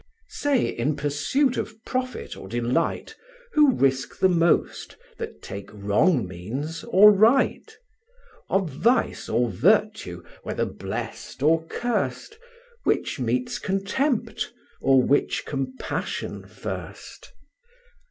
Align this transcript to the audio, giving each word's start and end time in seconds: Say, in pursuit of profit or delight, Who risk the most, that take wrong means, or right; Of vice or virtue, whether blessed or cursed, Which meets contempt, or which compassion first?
Say, 0.29 0.65
in 0.65 0.95
pursuit 0.95 1.57
of 1.57 1.75
profit 1.85 2.35
or 2.35 2.47
delight, 2.47 3.13
Who 3.53 3.71
risk 3.75 4.17
the 4.17 4.29
most, 4.29 4.95
that 5.19 5.43
take 5.43 5.69
wrong 5.71 6.27
means, 6.27 6.83
or 6.85 7.11
right; 7.11 7.71
Of 8.49 8.67
vice 8.67 9.29
or 9.29 9.49
virtue, 9.51 10.23
whether 10.41 10.65
blessed 10.65 11.43
or 11.43 11.67
cursed, 11.67 12.39
Which 12.83 13.19
meets 13.19 13.59
contempt, 13.59 14.51
or 14.81 15.03
which 15.03 15.45
compassion 15.45 16.47
first? 16.47 17.33